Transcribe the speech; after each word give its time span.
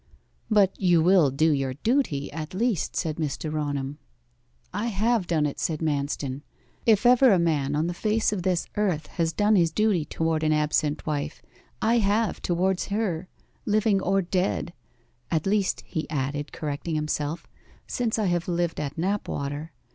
'But 0.49 0.81
you 0.81 0.99
will 1.03 1.29
do 1.29 1.51
your 1.51 1.75
duty 1.75 2.31
at 2.31 2.55
least?' 2.55 2.95
said 2.95 3.17
Mr. 3.17 3.53
Raunham. 3.53 3.99
'I 4.73 4.87
have 4.87 5.27
done 5.27 5.45
it,' 5.45 5.59
said 5.59 5.77
Manston. 5.79 6.41
'If 6.87 7.05
ever 7.05 7.31
a 7.31 7.37
man 7.37 7.75
on 7.75 7.85
the 7.85 7.93
face 7.93 8.33
of 8.33 8.41
this 8.41 8.65
earth 8.77 9.05
has 9.05 9.31
done 9.31 9.55
his 9.55 9.69
duty 9.71 10.03
towards 10.03 10.43
an 10.43 10.53
absent 10.53 11.05
wife, 11.05 11.43
I 11.83 11.99
have 11.99 12.41
towards 12.41 12.87
her 12.87 13.27
living 13.67 14.01
or 14.01 14.23
dead 14.23 14.73
at 15.29 15.45
least,' 15.45 15.83
he 15.85 16.09
added, 16.09 16.51
correcting 16.51 16.95
himself, 16.95 17.45
'since 17.85 18.17
I 18.17 18.25
have 18.25 18.47
lived 18.47 18.79
at 18.79 18.97
Knapwater. 18.97 19.69